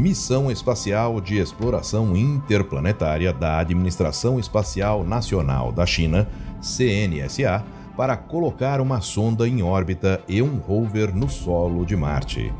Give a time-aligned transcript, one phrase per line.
[0.00, 6.26] Missão Espacial de Exploração Interplanetária da Administração Espacial Nacional da China,
[6.58, 7.62] CNSA,
[7.98, 12.50] para colocar uma sonda em órbita e um rover no solo de Marte.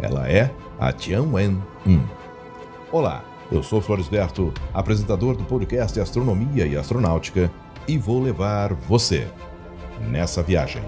[0.00, 2.00] Ela é a Tianwen-1.
[2.92, 7.50] Olá, eu sou Floresberto, apresentador do podcast Astronomia e Astronáutica,
[7.88, 9.26] e vou levar você
[10.08, 10.80] nessa viagem.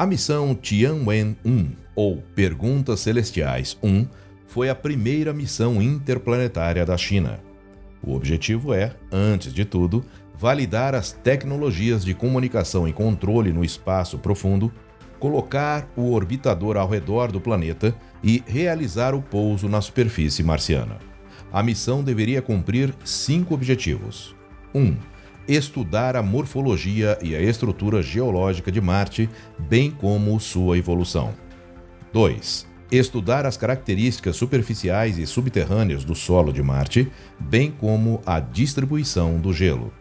[0.00, 4.06] A missão Tianwen-1, ou Perguntas Celestiais 1,
[4.46, 7.38] foi a primeira missão interplanetária da China.
[8.02, 10.02] O objetivo é, antes de tudo,
[10.34, 14.72] validar as tecnologias de comunicação e controle no espaço profundo,
[15.18, 20.96] colocar o orbitador ao redor do planeta e realizar o pouso na superfície marciana.
[21.52, 24.34] A missão deveria cumprir cinco objetivos:
[24.74, 24.80] 1.
[24.80, 24.96] Um,
[25.48, 31.34] estudar a morfologia e a estrutura geológica de Marte, bem como sua evolução.
[32.12, 32.66] 2.
[32.90, 39.52] Estudar as características superficiais e subterrâneas do solo de Marte, bem como a distribuição do
[39.52, 39.92] gelo.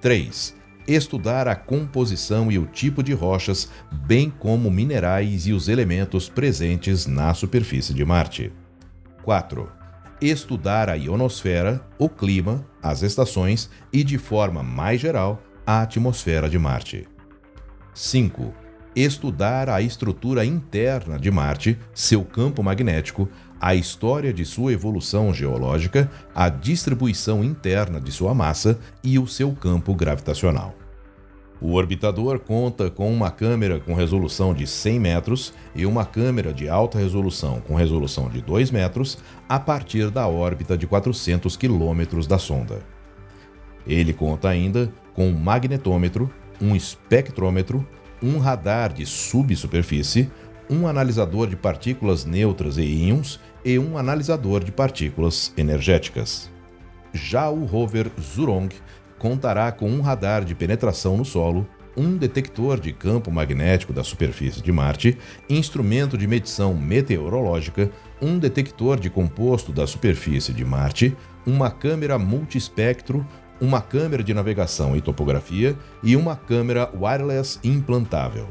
[0.00, 0.54] 3.
[0.86, 7.06] Estudar a composição e o tipo de rochas, bem como minerais e os elementos presentes
[7.06, 8.52] na superfície de Marte.
[9.22, 9.83] 4
[10.20, 16.58] estudar a ionosfera, o clima, as estações e, de forma mais geral, a atmosfera de
[16.58, 17.08] Marte.
[17.94, 18.52] 5.
[18.94, 23.28] Estudar a estrutura interna de Marte, seu campo magnético,
[23.60, 29.52] a história de sua evolução geológica, a distribuição interna de sua massa e o seu
[29.52, 30.83] campo gravitacional.
[31.60, 36.68] O orbitador conta com uma câmera com resolução de 100 metros e uma câmera de
[36.68, 42.38] alta resolução com resolução de 2 metros a partir da órbita de 400 quilômetros da
[42.38, 42.82] sonda.
[43.86, 47.86] Ele conta ainda com um magnetômetro, um espectrômetro,
[48.22, 50.30] um radar de subsuperfície,
[50.68, 56.50] um analisador de partículas neutras e íons e um analisador de partículas energéticas.
[57.12, 58.74] Já o rover Zhurong
[59.24, 64.60] contará com um radar de penetração no solo, um detector de campo magnético da superfície
[64.60, 65.16] de Marte,
[65.48, 67.90] instrumento de medição meteorológica,
[68.20, 73.26] um detector de composto da superfície de Marte, uma câmera multiespectro,
[73.58, 78.46] uma câmera de navegação e topografia e uma câmera wireless implantável.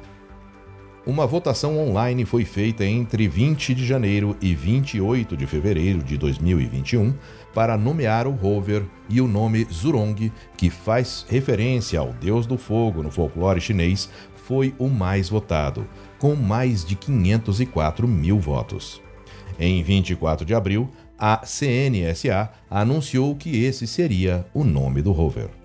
[1.06, 7.14] Uma votação online foi feita entre 20 de janeiro e 28 de fevereiro de 2021
[7.54, 13.04] para nomear o rover e o nome Zurong, que faz referência ao deus do fogo
[13.04, 14.10] no folclore chinês,
[14.46, 15.86] foi o mais votado,
[16.18, 19.02] com mais de 504 mil votos.
[19.60, 20.90] Em 24 de abril,
[21.20, 25.63] a CNSA anunciou que esse seria o nome do rover.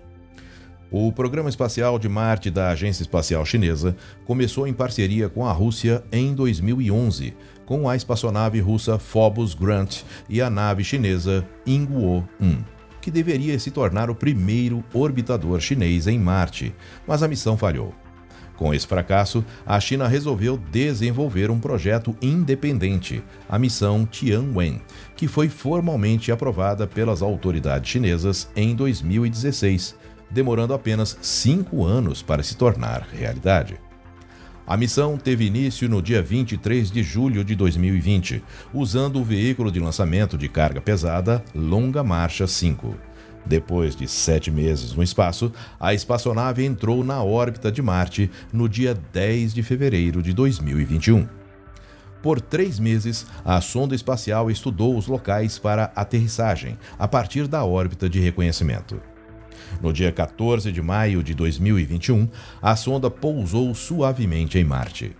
[0.91, 3.95] O Programa Espacial de Marte da Agência Espacial Chinesa
[4.25, 10.41] começou em parceria com a Rússia em 2011, com a espaçonave russa Phobos Grant e
[10.41, 12.65] a nave chinesa Ingguo-1,
[12.99, 16.73] que deveria se tornar o primeiro orbitador chinês em Marte,
[17.05, 17.93] mas a missão falhou.
[18.55, 24.81] Com esse fracasso, a China resolveu desenvolver um projeto independente, a missão Tianwen,
[25.15, 29.95] que foi formalmente aprovada pelas autoridades chinesas em 2016
[30.29, 33.79] demorando apenas cinco anos para se tornar realidade.
[34.69, 39.79] A missão teve início no dia 23 de julho de 2020, usando o veículo de
[39.79, 42.95] lançamento de carga pesada Longa Marcha 5.
[43.45, 48.93] Depois de sete meses no espaço, a espaçonave entrou na órbita de Marte no dia
[49.11, 51.27] 10 de fevereiro de 2021.
[52.21, 58.07] Por três meses, a sonda espacial estudou os locais para aterrissagem a partir da órbita
[58.07, 59.01] de reconhecimento.
[59.81, 62.27] No dia 14 de maio de 2021,
[62.61, 65.15] a sonda pousou suavemente em Marte.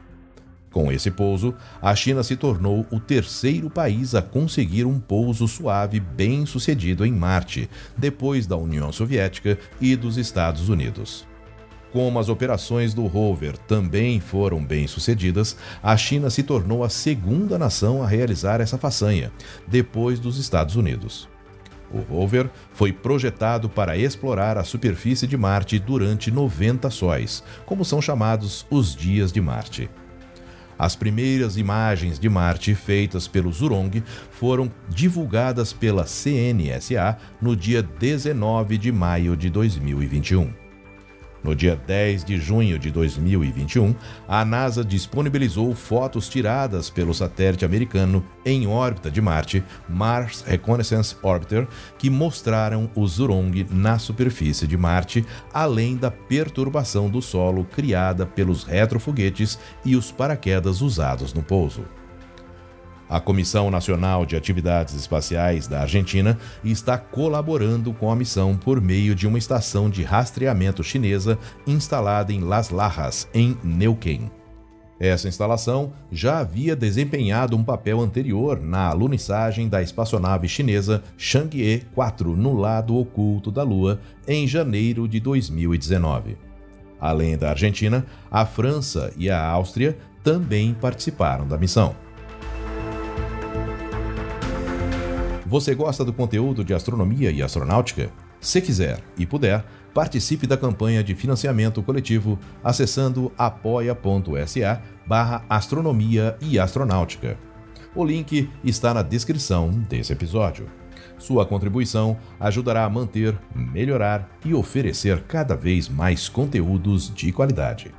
[0.72, 6.00] Com esse pouso, a China se tornou o terceiro país a conseguir um pouso suave
[6.00, 11.28] bem sucedido em Marte, depois da União Soviética e dos Estados Unidos.
[11.92, 17.58] Como as operações do rover também foram bem sucedidas, a China se tornou a segunda
[17.58, 19.32] nação a realizar essa façanha,
[19.68, 21.28] depois dos Estados Unidos.
[21.92, 28.02] O rover foi projetado para explorar a superfície de Marte durante 90 sóis, como são
[28.02, 29.90] chamados os dias de Marte.
[30.78, 34.02] As primeiras imagens de Marte feitas pelo Zhurong
[34.32, 40.69] foram divulgadas pela CNSA no dia 19 de maio de 2021.
[41.44, 43.96] No dia 10 de junho de 2021,
[44.28, 51.68] a NASA disponibilizou fotos tiradas pelo satélite americano em órbita de Marte, Mars Reconnaissance Orbiter,
[51.98, 58.64] que mostraram o Zhurong na superfície de Marte, além da perturbação do solo criada pelos
[58.64, 61.99] retrofoguetes e os paraquedas usados no pouso.
[63.10, 69.16] A Comissão Nacional de Atividades Espaciais da Argentina está colaborando com a missão por meio
[69.16, 74.30] de uma estação de rastreamento chinesa instalada em Las Lajas, em Neuquén.
[75.00, 82.36] Essa instalação já havia desempenhado um papel anterior na alunissagem da espaçonave chinesa Chang'e 4
[82.36, 86.38] no lado oculto da Lua em janeiro de 2019.
[87.00, 91.96] Além da Argentina, a França e a Áustria também participaram da missão.
[95.50, 98.12] Você gosta do conteúdo de astronomia e astronáutica?
[98.40, 99.66] Se quiser e puder,
[99.96, 107.36] participe da campanha de financiamento coletivo acessando apoia.sa barra astronomia e astronáutica.
[107.96, 110.70] O link está na descrição desse episódio.
[111.18, 117.92] Sua contribuição ajudará a manter, melhorar e oferecer cada vez mais conteúdos de qualidade.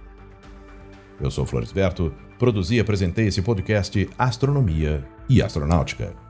[1.20, 6.29] Eu sou Floresberto, produzi e apresentei esse podcast Astronomia e Astronáutica.